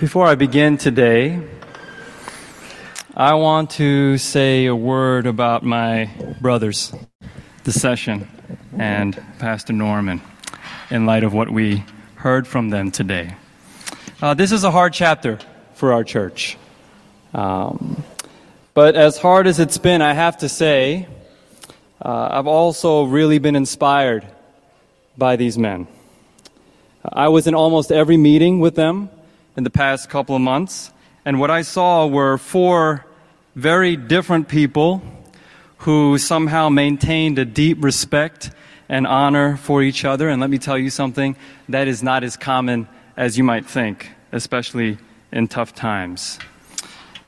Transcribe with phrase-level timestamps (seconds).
[0.00, 1.40] Before I begin today,
[3.16, 6.92] I want to say a word about my brothers,
[7.64, 8.28] the session,
[8.76, 10.20] and Pastor Norman,
[10.90, 11.82] in light of what we
[12.16, 13.36] heard from them today.
[14.20, 15.38] Uh, this is a hard chapter
[15.72, 16.58] for our church.
[17.32, 18.04] Um,
[18.74, 21.08] but as hard as it's been, I have to say,
[22.04, 24.26] uh, I've also really been inspired
[25.16, 25.86] by these men.
[27.02, 29.08] I was in almost every meeting with them
[29.56, 30.92] in the past couple of months.
[31.24, 33.04] And what I saw were four
[33.54, 35.02] very different people
[35.78, 38.50] who somehow maintained a deep respect
[38.88, 40.28] and honor for each other.
[40.28, 41.36] And let me tell you something,
[41.68, 44.98] that is not as common as you might think, especially
[45.32, 46.38] in tough times.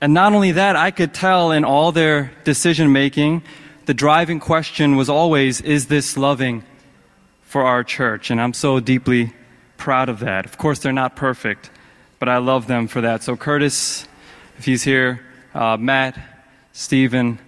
[0.00, 3.42] And not only that, I could tell in all their decision making,
[3.86, 6.62] the driving question was always, is this loving
[7.42, 8.30] for our church?
[8.30, 9.32] And I'm so deeply
[9.76, 10.44] proud of that.
[10.44, 11.70] Of course, they're not perfect,
[12.18, 13.22] but I love them for that.
[13.22, 14.06] So, Curtis,
[14.58, 15.20] if he's here,
[15.54, 16.18] uh, Matt,
[16.72, 17.38] Stephen,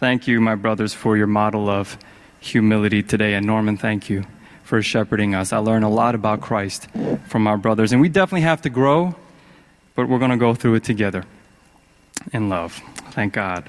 [0.00, 1.98] thank you, my brothers, for your model of
[2.40, 3.34] humility today.
[3.34, 4.24] And Norman, thank you
[4.64, 5.52] for shepherding us.
[5.52, 6.88] I learned a lot about Christ
[7.28, 7.92] from our brothers.
[7.92, 9.14] And we definitely have to grow,
[9.94, 11.24] but we're going to go through it together
[12.32, 12.80] in love.
[13.10, 13.68] Thank God.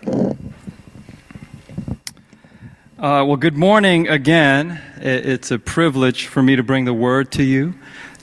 [2.98, 4.82] Uh, well, good morning again.
[4.98, 7.76] It's a privilege for me to bring the word to you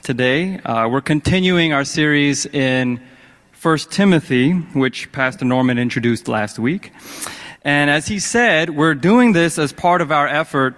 [0.04, 0.58] today.
[0.58, 3.00] Uh, we're continuing our series in
[3.62, 6.92] 1 Timothy, which Pastor Norman introduced last week.
[7.62, 10.76] And as he said, we're doing this as part of our effort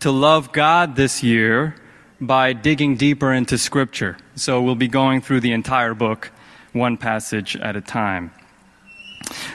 [0.00, 1.76] to love God this year
[2.18, 4.16] by digging deeper into Scripture.
[4.36, 6.30] So we'll be going through the entire book,
[6.72, 8.32] one passage at a time.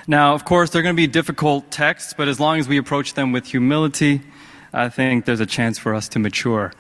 [0.05, 3.15] Now, of course, they're going to be difficult texts, but as long as we approach
[3.15, 4.21] them with humility,
[4.71, 6.71] I think there's a chance for us to mature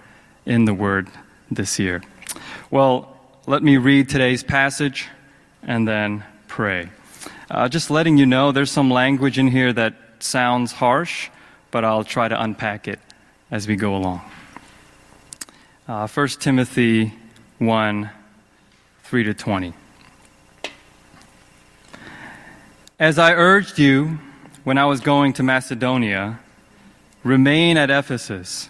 [0.45, 1.09] in the Word
[1.49, 2.03] this year.
[2.69, 3.15] Well,
[3.45, 5.07] let me read today's passage
[5.63, 6.89] and then pray.
[7.49, 11.29] Uh, just letting you know, there's some language in here that sounds harsh,
[11.71, 12.99] but I'll try to unpack it
[13.49, 14.19] as we go along.
[15.87, 17.13] Uh, 1 Timothy
[17.59, 18.09] 1
[19.03, 19.73] 3 to 20.
[22.99, 24.19] As I urged you
[24.65, 26.41] when I was going to Macedonia,
[27.23, 28.69] remain at Ephesus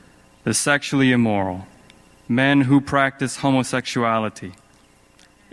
[0.43, 1.67] the sexually immoral,
[2.27, 4.53] men who practice homosexuality,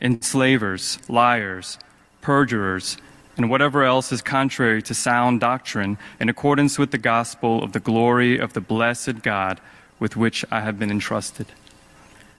[0.00, 1.78] enslavers, liars,
[2.20, 2.96] perjurers,
[3.36, 7.80] and whatever else is contrary to sound doctrine in accordance with the gospel of the
[7.80, 9.60] glory of the blessed God
[10.00, 11.46] with which I have been entrusted.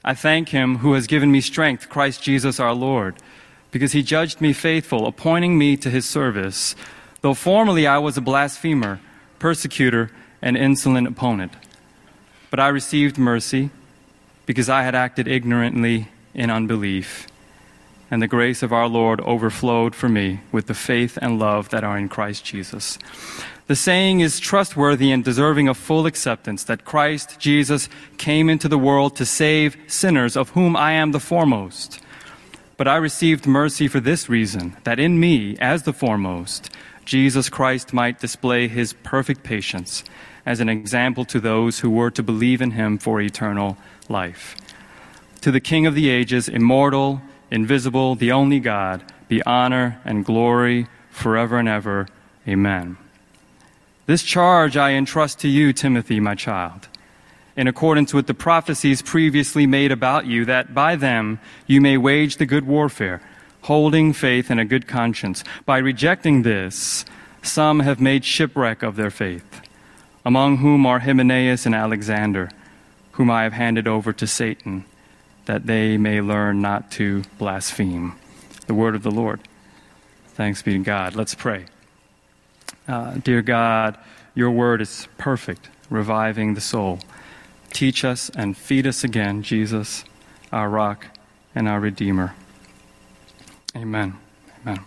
[0.04, 3.16] I thank him who has given me strength, Christ Jesus our Lord,
[3.72, 6.76] because he judged me faithful, appointing me to his service,
[7.22, 9.00] though formerly I was a blasphemer,
[9.40, 10.12] persecutor,
[10.42, 11.54] and insolent opponent.
[12.50, 13.70] But I received mercy
[14.46, 17.28] because I had acted ignorantly in unbelief.
[18.10, 21.84] And the grace of our Lord overflowed for me with the faith and love that
[21.84, 22.98] are in Christ Jesus.
[23.68, 28.80] The saying is trustworthy and deserving of full acceptance that Christ Jesus came into the
[28.80, 32.00] world to save sinners, of whom I am the foremost.
[32.78, 36.72] But I received mercy for this reason, that in me, as the foremost,
[37.06, 40.04] Jesus Christ might display his perfect patience
[40.46, 43.78] as an example to those who were to believe in him for eternal
[44.08, 44.56] life.
[45.42, 47.22] To the King of the ages, immortal,
[47.52, 52.08] invisible, the only God, be honor and glory forever and ever.
[52.48, 52.98] Amen.
[54.06, 56.88] This charge I entrust to you, Timothy, my child,
[57.56, 62.38] in accordance with the prophecies previously made about you, that by them you may wage
[62.38, 63.22] the good warfare,
[63.62, 65.44] holding faith and a good conscience.
[65.66, 67.06] By rejecting this,
[67.44, 69.62] some have made shipwreck of their faith
[70.26, 72.50] among whom are Hymenaeus and Alexander,
[73.14, 74.86] whom I have handed over to Satan,
[75.46, 78.16] that they may learn not to blaspheme.
[78.68, 79.40] The word of the Lord.
[80.28, 81.16] Thanks be to God.
[81.16, 81.66] Let's pray.
[82.88, 83.98] Uh, dear God,
[84.36, 87.00] your word is perfect, reviving the soul.
[87.72, 90.06] Teach us and feed us again, Jesus,
[90.52, 91.06] our rock
[91.54, 92.36] and our Redeemer.
[93.76, 94.16] Amen.
[94.62, 94.80] Amen.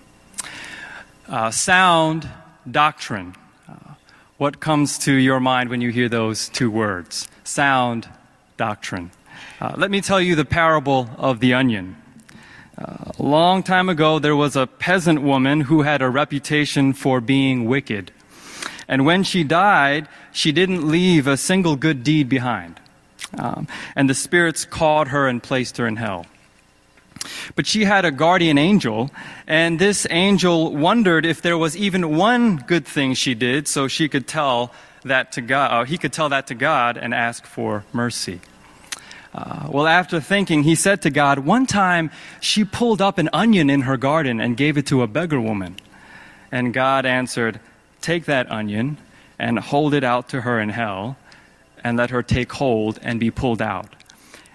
[1.29, 2.29] Uh, sound
[2.70, 3.34] doctrine.
[4.42, 7.28] What comes to your mind when you hear those two words?
[7.44, 8.08] Sound
[8.56, 9.12] doctrine.
[9.60, 11.94] Uh, let me tell you the parable of the onion.
[12.76, 17.20] Uh, a long time ago, there was a peasant woman who had a reputation for
[17.20, 18.10] being wicked.
[18.88, 22.80] And when she died, she didn't leave a single good deed behind.
[23.38, 26.26] Um, and the spirits caught her and placed her in hell.
[27.54, 29.10] But she had a guardian angel,
[29.46, 34.08] and this angel wondered if there was even one good thing she did, so she
[34.08, 34.72] could tell
[35.04, 35.72] that to God.
[35.72, 38.40] Uh, he could tell that to God and ask for mercy.
[39.34, 42.10] Uh, well, after thinking, he said to God, One time
[42.40, 45.76] she pulled up an onion in her garden and gave it to a beggar woman.
[46.50, 47.58] And God answered,
[48.00, 48.98] Take that onion
[49.38, 51.16] and hold it out to her in hell,
[51.82, 53.94] and let her take hold and be pulled out.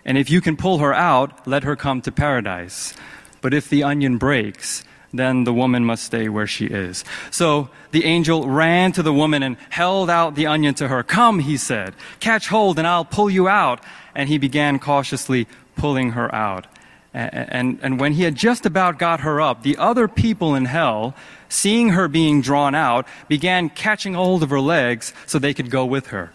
[0.08, 2.96] And if you can pull her out, let her come to paradise.
[3.42, 4.84] But if the onion breaks,
[5.14, 7.04] then the woman must stay where she is.
[7.30, 11.04] So the angel ran to the woman and held out the onion to her.
[11.04, 13.82] Come, he said, catch hold and I'll pull you out.
[14.16, 16.68] And he began cautiously pulling her out.
[17.14, 20.66] And, and, and when he had just about got her up, the other people in
[20.66, 21.16] hell,
[21.50, 25.86] seeing her being drawn out, began catching hold of her legs so they could go
[25.86, 26.32] with her.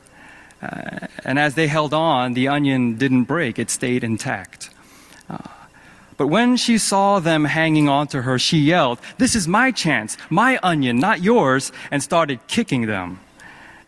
[0.63, 4.71] Uh, and as they held on, the onion didn't break, it stayed intact.
[5.29, 5.39] Uh,
[6.17, 10.59] but when she saw them hanging onto her, she yelled, This is my chance, my
[10.63, 13.19] onion, not yours, and started kicking them.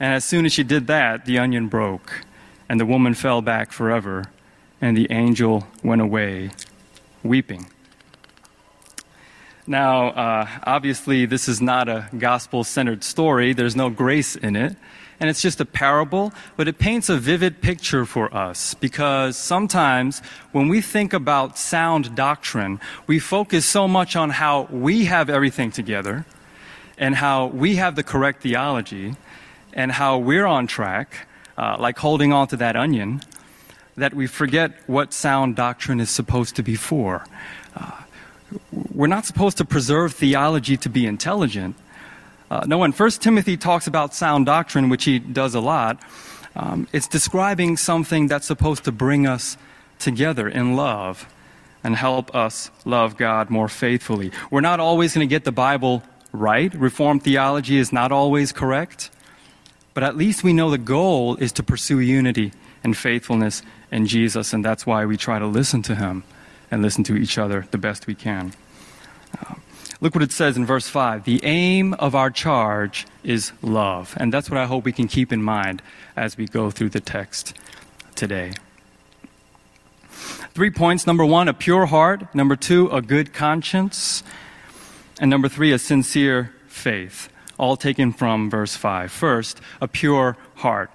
[0.00, 2.24] And as soon as she did that, the onion broke,
[2.68, 4.24] and the woman fell back forever,
[4.80, 6.50] and the angel went away
[7.22, 7.70] weeping.
[9.66, 14.76] Now, uh, obviously, this is not a gospel centered story, there's no grace in it
[15.24, 20.20] and it's just a parable, but it paints a vivid picture for us because sometimes
[20.52, 25.70] when we think about sound doctrine, we focus so much on how we have everything
[25.70, 26.26] together
[26.98, 29.14] and how we have the correct theology
[29.72, 33.22] and how we're on track, uh, like holding on to that onion,
[33.96, 37.24] that we forget what sound doctrine is supposed to be for.
[37.74, 37.92] Uh,
[38.92, 41.76] we're not supposed to preserve theology to be intelligent.
[42.54, 46.00] Uh, no, when First Timothy talks about sound doctrine, which he does a lot,
[46.54, 49.56] um, it's describing something that's supposed to bring us
[49.98, 51.26] together in love
[51.82, 54.30] and help us love God more faithfully.
[54.52, 56.72] We're not always going to get the Bible right.
[56.72, 59.10] Reformed theology is not always correct.
[59.92, 62.52] But at least we know the goal is to pursue unity
[62.84, 66.22] and faithfulness in Jesus, and that's why we try to listen to Him
[66.70, 68.52] and listen to each other the best we can.
[70.04, 71.24] Look what it says in verse 5.
[71.24, 74.14] The aim of our charge is love.
[74.20, 75.80] And that's what I hope we can keep in mind
[76.14, 77.54] as we go through the text
[78.14, 78.52] today.
[80.10, 81.06] Three points.
[81.06, 82.34] Number one, a pure heart.
[82.34, 84.22] Number two, a good conscience.
[85.22, 87.30] And number three, a sincere faith.
[87.56, 89.10] All taken from verse 5.
[89.10, 90.90] First, a pure heart.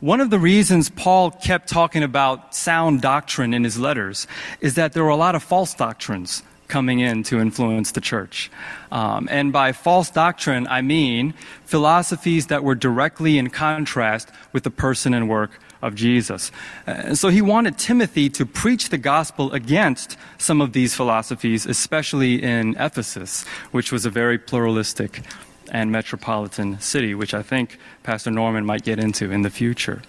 [0.00, 4.26] One of the reasons Paul kept talking about sound doctrine in his letters
[4.62, 8.50] is that there were a lot of false doctrines coming in to influence the church.
[8.90, 14.70] Um, and by false doctrine, I mean philosophies that were directly in contrast with the
[14.70, 16.50] person and work of Jesus.
[16.86, 22.42] Uh, so he wanted Timothy to preach the gospel against some of these philosophies, especially
[22.42, 25.22] in Ephesus, which was a very pluralistic
[25.70, 30.02] and metropolitan city, which I think Pastor Norman might get into in the future.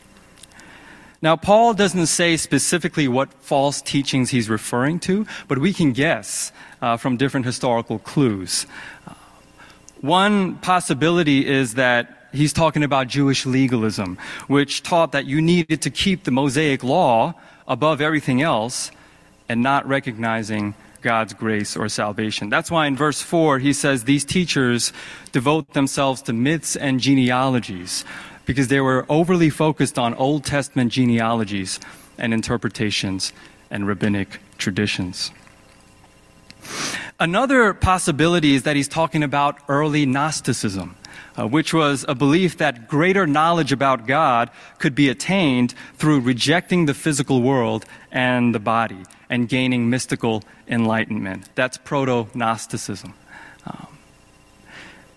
[1.22, 6.52] Now, Paul doesn't say specifically what false teachings he's referring to, but we can guess
[6.82, 8.68] uh, from different historical clues.
[9.08, 9.14] Uh,
[10.02, 14.18] one possibility is that he's talking about Jewish legalism,
[14.48, 17.34] which taught that you needed to keep the Mosaic law
[17.68, 18.92] above everything else
[19.48, 22.50] and not recognizing God's grace or salvation.
[22.50, 24.92] That's why in verse 4 he says these teachers
[25.32, 28.04] devote themselves to myths and genealogies
[28.46, 31.80] because they were overly focused on Old Testament genealogies
[32.18, 33.34] and interpretations
[33.70, 35.32] and rabbinic traditions.
[37.20, 40.96] Another possibility is that he's talking about early Gnosticism,
[41.38, 44.50] uh, which was a belief that greater knowledge about God
[44.80, 51.48] could be attained through rejecting the physical world and the body and gaining mystical enlightenment.
[51.56, 53.14] That's proto Gnosticism.
[53.66, 53.95] Um,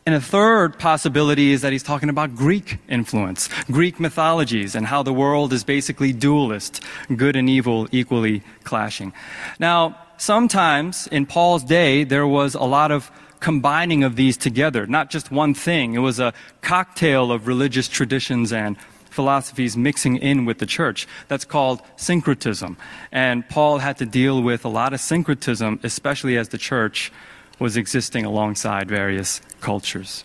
[0.08, 5.02] and a third possibility is that he's talking about Greek influence, Greek mythologies, and how
[5.02, 6.82] the world is basically dualist,
[7.14, 9.12] good and evil equally clashing.
[9.58, 13.10] Now, sometimes in Paul's day, there was a lot of
[13.40, 15.92] combining of these together, not just one thing.
[15.92, 18.78] It was a cocktail of religious traditions and
[19.10, 21.06] philosophies mixing in with the church.
[21.28, 22.78] That's called syncretism.
[23.12, 27.12] And Paul had to deal with a lot of syncretism, especially as the church
[27.58, 30.24] was existing alongside various cultures.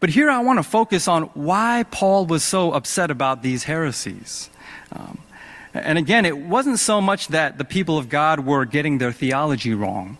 [0.00, 4.50] But here I want to focus on why Paul was so upset about these heresies.
[4.92, 5.18] Um,
[5.72, 9.74] and again, it wasn't so much that the people of God were getting their theology
[9.74, 10.18] wrong.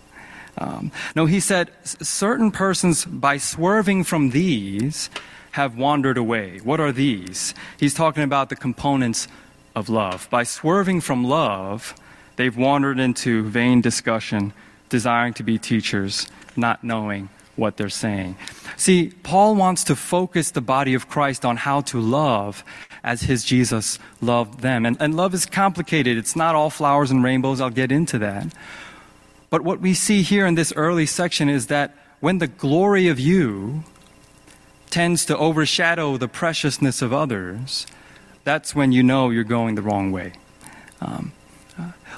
[0.58, 5.10] Um, no, he said certain persons, by swerving from these,
[5.52, 6.58] have wandered away.
[6.62, 7.54] What are these?
[7.78, 9.28] He's talking about the components
[9.74, 10.28] of love.
[10.30, 11.94] By swerving from love,
[12.36, 14.52] they've wandered into vain discussion,
[14.88, 18.36] desiring to be teachers, not knowing what they're saying.
[18.76, 22.62] See, Paul wants to focus the body of Christ on how to love
[23.02, 24.84] as his Jesus loved them.
[24.84, 26.18] And, and love is complicated.
[26.18, 27.60] It's not all flowers and rainbows.
[27.60, 28.52] I'll get into that.
[29.48, 33.18] But what we see here in this early section is that when the glory of
[33.18, 33.84] you
[34.90, 37.86] tends to overshadow the preciousness of others,
[38.44, 40.32] that's when you know you're going the wrong way.
[41.00, 41.32] Um,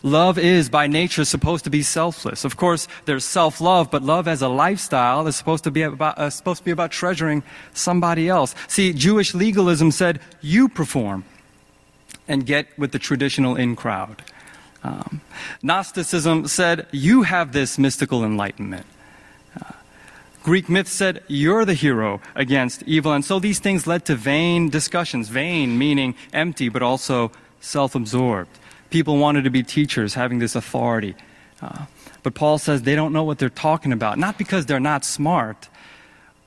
[0.02, 2.44] Love is by nature supposed to be selfless.
[2.44, 6.30] Of course, there's self-love, but love as a lifestyle is supposed to be about uh,
[6.30, 7.42] supposed to be about treasuring
[7.74, 8.54] somebody else.
[8.68, 11.24] See, Jewish legalism said you perform
[12.28, 14.22] and get with the traditional in crowd.
[14.84, 15.20] Um,
[15.62, 18.86] Gnosticism said you have this mystical enlightenment.
[19.60, 19.72] Uh,
[20.44, 24.68] Greek myth said you're the hero against evil, and so these things led to vain
[24.68, 25.28] discussions.
[25.28, 28.50] Vain meaning empty, but also self-absorbed.
[28.90, 31.14] People wanted to be teachers, having this authority.
[31.60, 31.86] Uh,
[32.22, 35.68] but Paul says they don't know what they're talking about, not because they're not smart,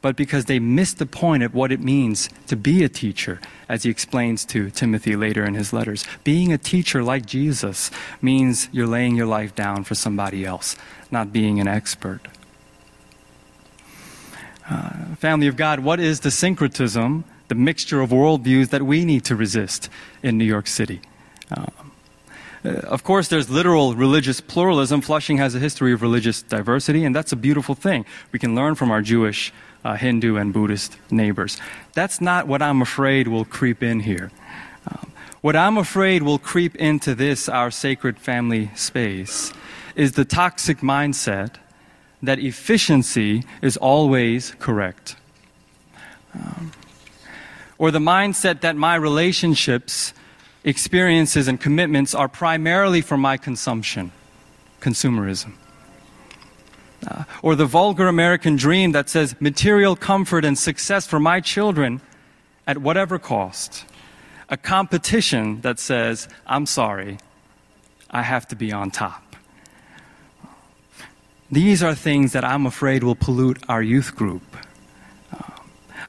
[0.01, 3.83] but because they missed the point of what it means to be a teacher, as
[3.83, 6.05] he explains to Timothy later in his letters.
[6.23, 10.75] Being a teacher like Jesus means you're laying your life down for somebody else,
[11.11, 12.21] not being an expert.
[14.69, 19.25] Uh, family of God, what is the syncretism, the mixture of worldviews that we need
[19.25, 19.89] to resist
[20.23, 21.01] in New York City?
[21.51, 21.65] Uh,
[22.63, 25.01] of course, there's literal religious pluralism.
[25.01, 28.05] Flushing has a history of religious diversity, and that's a beautiful thing.
[28.31, 29.51] We can learn from our Jewish,
[29.83, 31.57] uh, Hindu, and Buddhist neighbors.
[31.93, 34.31] That's not what I'm afraid will creep in here.
[34.87, 39.51] Um, what I'm afraid will creep into this, our sacred family space,
[39.95, 41.55] is the toxic mindset
[42.21, 45.15] that efficiency is always correct.
[46.35, 46.71] Um,
[47.79, 50.13] or the mindset that my relationships
[50.63, 54.11] experiences and commitments are primarily for my consumption,
[54.79, 55.53] consumerism.
[57.07, 61.99] Uh, or the vulgar American dream that says material comfort and success for my children
[62.67, 63.85] at whatever cost.
[64.49, 67.17] A competition that says, I'm sorry,
[68.11, 69.35] I have to be on top.
[71.49, 74.43] These are things that I'm afraid will pollute our youth group,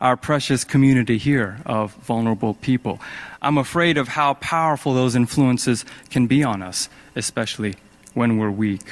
[0.02, 3.00] our precious community here of vulnerable people.
[3.40, 7.76] I'm afraid of how powerful those influences can be on us, especially
[8.12, 8.82] when we're weak.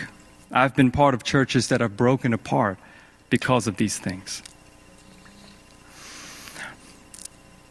[0.53, 2.79] I've been part of churches that have broken apart
[3.29, 4.41] because of these things.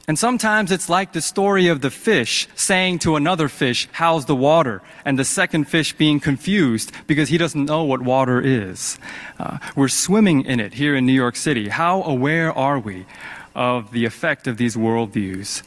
[0.09, 4.35] And sometimes it's like the story of the fish saying to another fish, How's the
[4.35, 4.81] water?
[5.05, 8.97] And the second fish being confused because he doesn't know what water is.
[9.39, 11.69] Uh, we're swimming in it here in New York City.
[11.69, 13.05] How aware are we
[13.53, 15.63] of the effect of these worldviews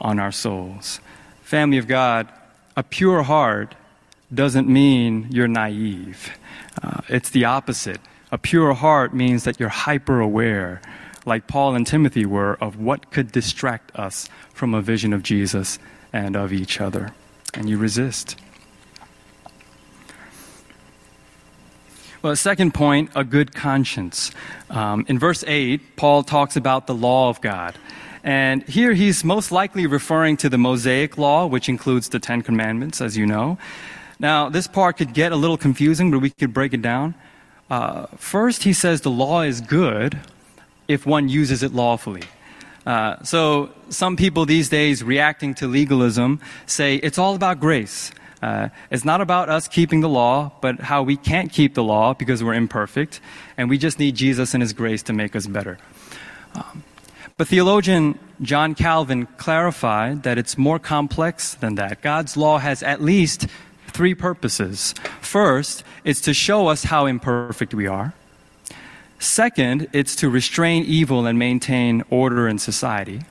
[0.00, 1.00] on our souls.
[1.42, 2.28] Family of God,
[2.76, 3.74] a pure heart
[4.32, 6.30] doesn't mean you're naive.
[6.82, 8.00] Uh, it's the opposite.
[8.32, 10.80] A pure heart means that you're hyper aware,
[11.24, 15.78] like Paul and Timothy were, of what could distract us from a vision of Jesus
[16.12, 17.12] and of each other.
[17.54, 18.36] And you resist.
[22.22, 24.30] Well, second point, a good conscience.
[24.70, 27.74] Um, in verse 8, Paul talks about the law of God.
[28.22, 33.02] And here he's most likely referring to the Mosaic law, which includes the Ten Commandments,
[33.02, 33.58] as you know.
[34.18, 37.14] Now, this part could get a little confusing, but we could break it down.
[37.68, 40.18] Uh, first, he says the law is good
[40.88, 42.22] if one uses it lawfully.
[42.86, 48.12] Uh, so, some people these days reacting to legalism say it's all about grace.
[48.42, 52.12] Uh, it's not about us keeping the law, but how we can't keep the law
[52.12, 53.20] because we're imperfect,
[53.56, 55.78] and we just need Jesus and His grace to make us better.
[56.54, 56.84] Um,
[57.38, 62.02] but theologian John Calvin clarified that it's more complex than that.
[62.02, 63.46] God's law has at least
[63.88, 64.94] three purposes.
[65.20, 68.12] First, it's to show us how imperfect we are.
[69.24, 73.22] Second, it's to restrain evil and maintain order in society.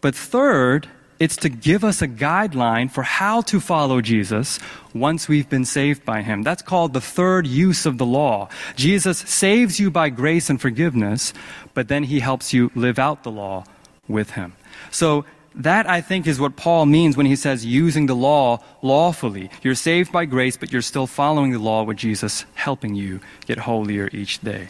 [0.00, 0.88] But third,
[1.20, 4.58] it's to give us a guideline for how to follow Jesus
[4.92, 6.42] once we've been saved by him.
[6.42, 8.48] That's called the third use of the law.
[8.74, 11.32] Jesus saves you by grace and forgiveness,
[11.72, 13.64] but then he helps you live out the law
[14.08, 14.54] with him.
[14.90, 19.50] So that, I think, is what Paul means when he says using the law lawfully.
[19.62, 23.58] You're saved by grace, but you're still following the law with Jesus helping you get
[23.58, 24.66] holier each day.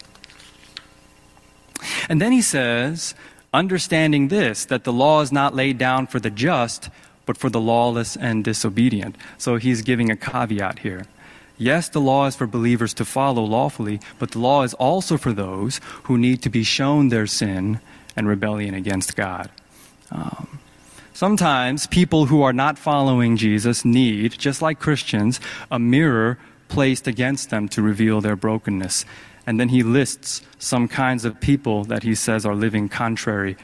[2.11, 3.15] And then he says,
[3.55, 6.91] understanding this, that the law is not laid down for the just,
[7.25, 9.15] but for the lawless and disobedient.
[9.39, 11.07] So he's giving a caveat here.
[11.57, 15.33] Yes, the law is for believers to follow lawfully, but the law is also for
[15.33, 17.79] those who need to be shown their sin
[18.17, 19.49] and rebellion against God.
[20.11, 20.59] Um,
[21.13, 25.39] sometimes people who are not following Jesus need, just like Christians,
[25.71, 29.05] a mirror placed against them to reveal their brokenness
[29.51, 33.57] and then he lists some kinds of people that he says are living contrary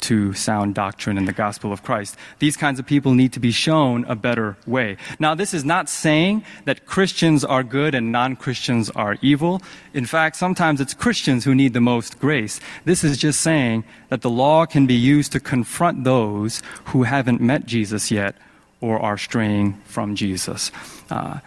[0.00, 2.16] to sound doctrine in the gospel of Christ.
[2.40, 4.96] These kinds of people need to be shown a better way.
[5.20, 9.62] Now, this is not saying that Christians are good and non Christians are evil.
[9.94, 12.58] In fact, sometimes it's Christians who need the most grace.
[12.84, 17.40] This is just saying that the law can be used to confront those who haven't
[17.40, 18.34] met Jesus yet
[18.80, 20.72] or are straying from Jesus.
[21.08, 21.38] Uh,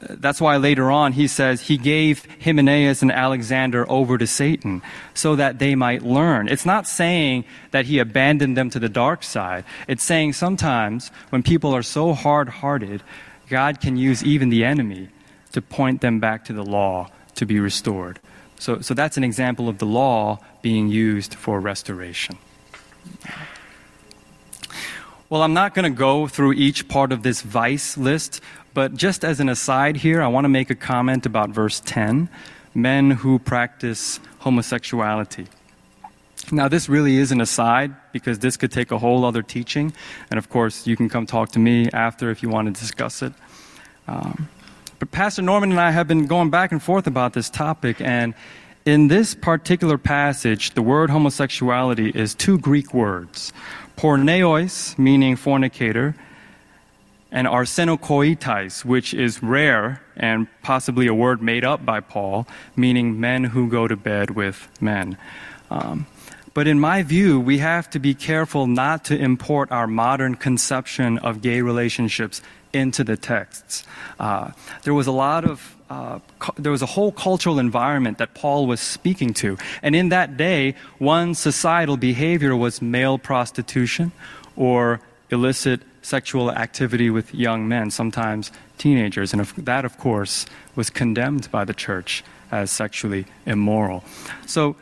[0.00, 4.82] that's why later on he says he gave Hymenaeus and Alexander over to Satan
[5.14, 6.48] so that they might learn.
[6.48, 9.64] It's not saying that he abandoned them to the dark side.
[9.88, 13.02] It's saying sometimes when people are so hard hearted,
[13.48, 15.08] God can use even the enemy
[15.52, 18.20] to point them back to the law to be restored.
[18.58, 22.38] So, so that's an example of the law being used for restoration.
[25.30, 28.40] Well, I'm not going to go through each part of this vice list,
[28.74, 32.28] but just as an aside here, I want to make a comment about verse 10
[32.74, 35.46] men who practice homosexuality.
[36.52, 39.92] Now, this really is an aside because this could take a whole other teaching.
[40.30, 43.22] And of course, you can come talk to me after if you want to discuss
[43.22, 43.32] it.
[44.08, 44.48] Um,
[44.98, 48.00] but Pastor Norman and I have been going back and forth about this topic.
[48.00, 48.34] And
[48.84, 53.52] in this particular passage, the word homosexuality is two Greek words
[53.96, 56.14] porneos, meaning fornicator,
[57.32, 63.44] and arsenokoitais, which is rare and possibly a word made up by Paul, meaning men
[63.44, 65.16] who go to bed with men.
[65.70, 66.06] Um,
[66.52, 71.18] but in my view, we have to be careful not to import our modern conception
[71.18, 73.84] of gay relationships into the texts.
[74.18, 74.50] Uh,
[74.82, 76.20] there was a lot of uh,
[76.56, 79.58] there was a whole cultural environment that Paul was speaking to.
[79.82, 84.12] And in that day, one societal behavior was male prostitution
[84.54, 89.32] or illicit sexual activity with young men, sometimes teenagers.
[89.32, 94.02] And that, of course, was condemned by the church as sexually immoral.
[94.46, 94.76] So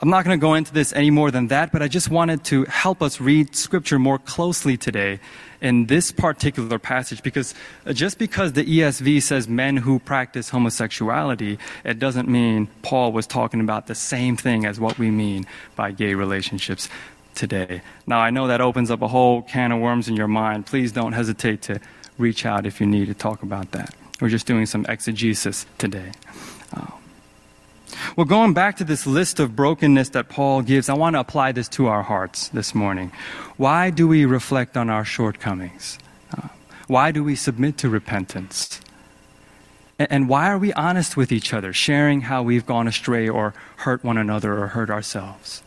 [0.00, 2.44] I'm not going to go into this any more than that, but I just wanted
[2.44, 5.20] to help us read Scripture more closely today
[5.62, 7.54] in this particular passage because
[7.92, 13.60] just because the ESV says men who practice homosexuality, it doesn't mean Paul was talking
[13.60, 16.90] about the same thing as what we mean by gay relationships
[17.36, 17.82] today.
[18.06, 20.66] Now, I know that opens up a whole can of worms in your mind.
[20.66, 21.80] Please don't hesitate to
[22.18, 23.94] reach out if you need to talk about that.
[24.20, 26.12] We're just doing some exegesis today.
[28.16, 31.52] Well, going back to this list of brokenness that Paul gives, I want to apply
[31.52, 33.12] this to our hearts this morning.
[33.56, 35.98] Why do we reflect on our shortcomings?
[36.36, 36.48] Uh,
[36.86, 38.80] why do we submit to repentance?
[39.98, 43.54] And, and why are we honest with each other, sharing how we've gone astray or
[43.76, 45.62] hurt one another or hurt ourselves?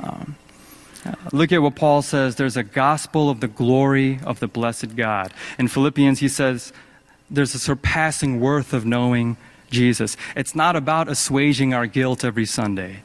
[0.00, 0.36] Um,
[1.32, 2.36] look at what Paul says.
[2.36, 5.32] There's a gospel of the glory of the blessed God.
[5.58, 6.72] In Philippians, he says,
[7.30, 9.36] there's a surpassing worth of knowing
[9.70, 10.16] Jesus.
[10.36, 13.02] It's not about assuaging our guilt every Sunday.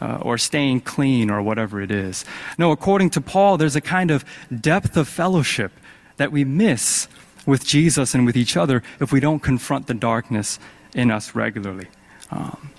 [0.00, 2.24] Uh, or staying clean or whatever it is.
[2.56, 4.24] No, according to Paul, there's a kind of
[4.60, 5.72] depth of fellowship
[6.18, 7.08] that we miss
[7.46, 10.60] with Jesus and with each other if we don't confront the darkness
[10.94, 11.88] in us regularly.
[12.30, 12.70] Um,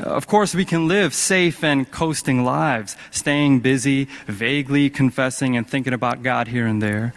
[0.00, 5.92] of course, we can live safe and coasting lives, staying busy, vaguely confessing and thinking
[5.92, 7.12] about God here and there.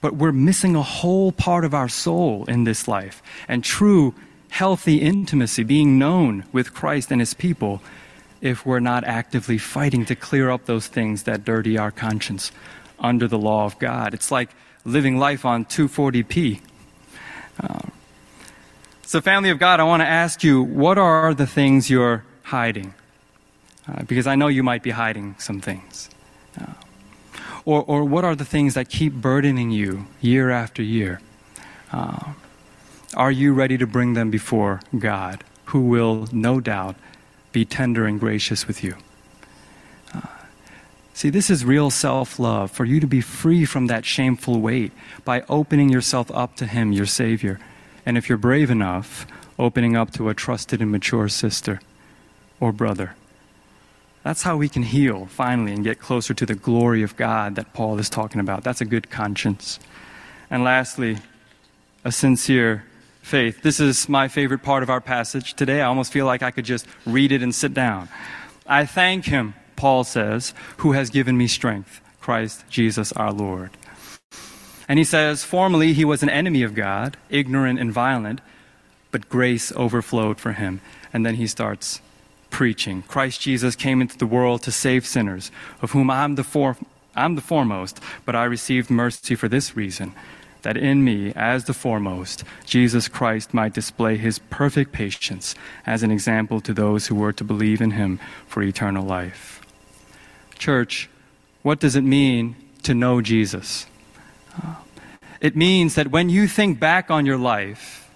[0.00, 3.22] But we're missing a whole part of our soul in this life.
[3.48, 4.14] And true
[4.50, 7.82] healthy intimacy, being known with Christ and his people,
[8.40, 12.52] if we're not actively fighting to clear up those things that dirty our conscience
[13.00, 14.14] under the law of God.
[14.14, 14.50] It's like
[14.84, 16.60] living life on 240p.
[17.60, 17.78] Uh,
[19.08, 22.92] so, family of God, I want to ask you what are the things you're hiding?
[23.88, 26.10] Uh, because I know you might be hiding some things.
[26.60, 26.74] Uh,
[27.64, 31.22] or, or what are the things that keep burdening you year after year?
[31.90, 32.34] Uh,
[33.16, 36.96] are you ready to bring them before God, who will no doubt
[37.50, 38.94] be tender and gracious with you?
[40.12, 40.20] Uh,
[41.14, 44.92] See, this is real self love for you to be free from that shameful weight
[45.24, 47.58] by opening yourself up to Him, your Savior.
[48.08, 49.26] And if you're brave enough,
[49.58, 51.78] opening up to a trusted and mature sister
[52.58, 53.16] or brother.
[54.22, 57.74] That's how we can heal finally and get closer to the glory of God that
[57.74, 58.64] Paul is talking about.
[58.64, 59.78] That's a good conscience.
[60.48, 61.18] And lastly,
[62.02, 62.86] a sincere
[63.20, 63.60] faith.
[63.60, 65.82] This is my favorite part of our passage today.
[65.82, 68.08] I almost feel like I could just read it and sit down.
[68.66, 73.68] I thank him, Paul says, who has given me strength, Christ Jesus our Lord.
[74.88, 78.40] And he says, formerly he was an enemy of God, ignorant and violent,
[79.10, 80.80] but grace overflowed for him.
[81.12, 82.00] And then he starts
[82.50, 83.02] preaching.
[83.02, 85.50] Christ Jesus came into the world to save sinners,
[85.82, 86.76] of whom I'm the, for,
[87.14, 90.14] I'm the foremost, but I received mercy for this reason
[90.62, 95.54] that in me, as the foremost, Jesus Christ might display his perfect patience
[95.86, 99.62] as an example to those who were to believe in him for eternal life.
[100.58, 101.08] Church,
[101.62, 103.86] what does it mean to know Jesus?
[105.40, 108.10] It means that when you think back on your life,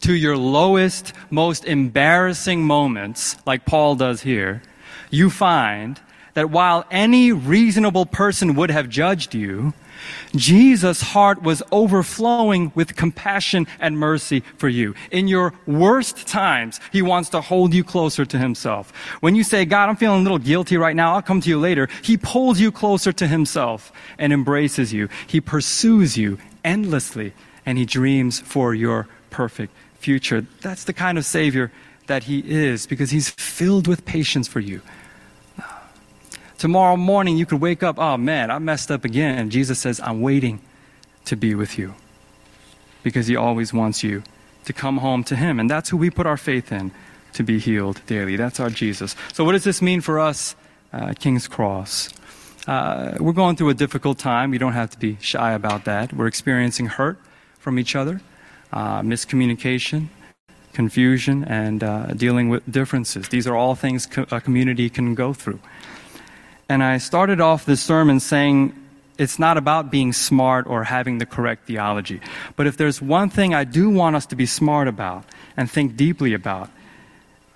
[0.00, 4.62] to your lowest, most embarrassing moments, like Paul does here,
[5.10, 6.00] you find
[6.34, 9.72] that while any reasonable person would have judged you,
[10.34, 14.94] Jesus' heart was overflowing with compassion and mercy for you.
[15.10, 18.92] In your worst times, He wants to hold you closer to Himself.
[19.20, 21.58] When you say, God, I'm feeling a little guilty right now, I'll come to you
[21.58, 25.08] later, He pulls you closer to Himself and embraces you.
[25.26, 27.32] He pursues you endlessly
[27.66, 30.46] and He dreams for your perfect future.
[30.60, 31.72] That's the kind of Savior
[32.06, 34.80] that He is because He's filled with patience for you.
[36.58, 39.50] Tomorrow morning, you could wake up, oh man, I messed up again.
[39.50, 40.60] Jesus says, I'm waiting
[41.24, 41.94] to be with you
[43.02, 44.22] because He always wants you
[44.64, 45.58] to come home to Him.
[45.60, 46.92] And that's who we put our faith in
[47.34, 48.36] to be healed daily.
[48.36, 49.14] That's our Jesus.
[49.32, 50.56] So, what does this mean for us
[50.92, 52.12] uh, King's Cross?
[52.66, 54.52] Uh, we're going through a difficult time.
[54.52, 56.12] You don't have to be shy about that.
[56.12, 57.18] We're experiencing hurt
[57.58, 58.22] from each other,
[58.72, 60.08] uh, miscommunication,
[60.72, 63.28] confusion, and uh, dealing with differences.
[63.28, 65.60] These are all things co- a community can go through.
[66.68, 68.74] And I started off this sermon saying
[69.18, 72.20] it's not about being smart or having the correct theology.
[72.56, 75.24] But if there's one thing I do want us to be smart about
[75.56, 76.70] and think deeply about,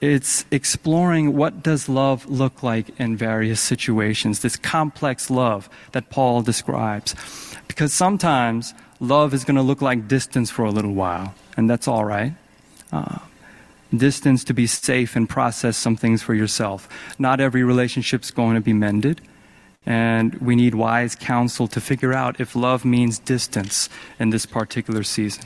[0.01, 6.43] it's exploring what does love look like in various situations, this complex love that Paul
[6.43, 7.17] describes.
[7.67, 11.89] Because sometimes love is going to look like distance for a little while, and that's
[11.89, 12.33] all right.
[12.93, 13.19] Uh,
[13.95, 16.89] distance to be safe and process some things for yourself.
[17.19, 19.21] Not every relationship's going to be mended.
[19.87, 25.03] And we need wise counsel to figure out if love means distance in this particular
[25.03, 25.45] season.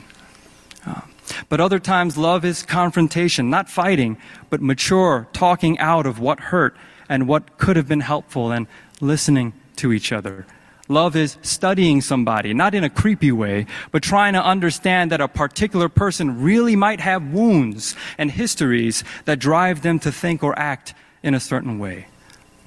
[0.85, 1.01] Uh,
[1.47, 4.17] but other times, love is confrontation, not fighting,
[4.49, 6.75] but mature, talking out of what hurt
[7.07, 8.67] and what could have been helpful and
[8.99, 10.45] listening to each other.
[10.89, 15.27] Love is studying somebody, not in a creepy way, but trying to understand that a
[15.27, 20.93] particular person really might have wounds and histories that drive them to think or act
[21.21, 22.07] in a certain way.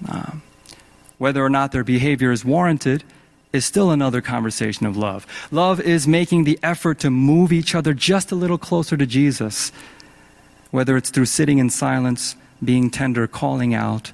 [0.08, 0.42] Um,
[1.18, 3.04] whether or not their behavior is warranted
[3.52, 5.26] is still another conversation of love.
[5.50, 9.72] Love is making the effort to move each other just a little closer to Jesus,
[10.70, 14.12] whether it's through sitting in silence, being tender, calling out,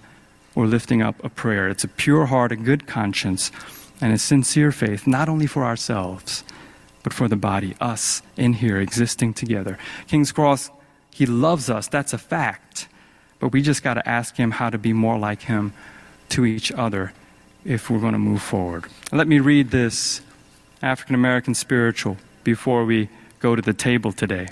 [0.56, 1.68] or lifting up a prayer.
[1.68, 3.52] It's a pure heart, a good conscience
[4.02, 6.42] and a sincere faith, not only for ourselves,
[7.04, 9.78] but for the body, us in here existing together.
[10.08, 10.70] King's Cross,
[11.10, 12.88] He loves us, that's a fact.
[13.38, 15.72] But we just got to ask Him how to be more like Him
[16.30, 17.12] to each other
[17.64, 18.84] if we're going to move forward.
[19.12, 20.20] Let me read this
[20.82, 24.48] African American spiritual before we go to the table today.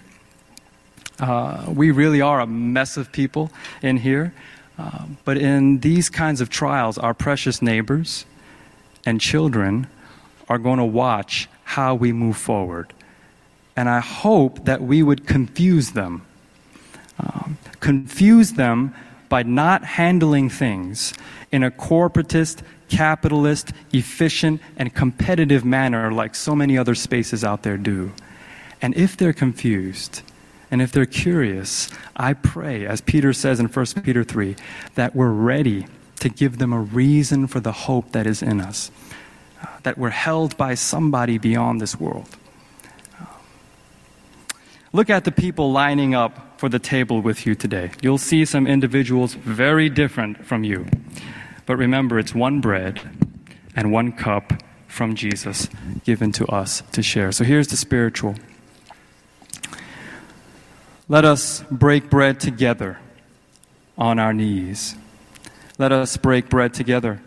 [1.18, 3.50] Uh, we really are a mess of people
[3.82, 4.32] in here.
[4.78, 8.24] Uh, but in these kinds of trials, our precious neighbors,
[9.06, 9.86] and children
[10.48, 12.92] are going to watch how we move forward.
[13.76, 16.26] And I hope that we would confuse them.
[17.18, 18.94] Um, confuse them
[19.28, 21.14] by not handling things
[21.52, 27.76] in a corporatist, capitalist, efficient, and competitive manner like so many other spaces out there
[27.76, 28.12] do.
[28.82, 30.22] And if they're confused,
[30.70, 34.56] and if they're curious, I pray, as Peter says in 1 Peter 3,
[34.94, 35.86] that we're ready
[36.20, 38.90] to give them a reason for the hope that is in us,
[39.62, 42.28] uh, that we're held by somebody beyond this world.
[43.20, 43.26] Uh,
[44.92, 47.90] look at the people lining up for the table with you today.
[48.02, 50.86] You'll see some individuals very different from you.
[51.66, 53.00] But remember, it's one bread
[53.74, 54.52] and one cup
[54.86, 55.68] from Jesus
[56.04, 57.32] given to us to share.
[57.32, 58.34] So here's the spiritual.
[61.08, 62.98] Let us break bread together
[63.96, 64.96] on our knees.
[65.80, 67.22] Let us break bread together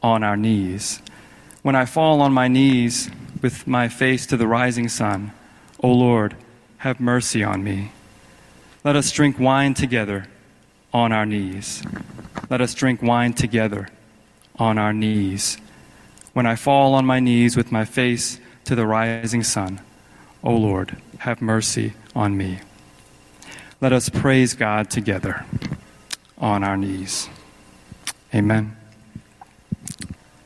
[0.00, 1.02] on our knees.
[1.62, 3.10] When I fall on my knees
[3.42, 5.32] with my face to the rising sun,
[5.82, 6.36] O Lord,
[6.78, 7.90] have mercy on me.
[8.84, 10.28] Let us drink wine together
[10.94, 11.82] on our knees.
[12.48, 13.88] Let us drink wine together
[14.54, 15.58] on our knees.
[16.32, 19.80] When I fall on my knees with my face to the rising sun,
[20.44, 22.60] O Lord, have mercy on me.
[23.80, 25.44] Let us praise God together
[26.38, 27.28] on our knees.
[28.34, 28.79] Amen.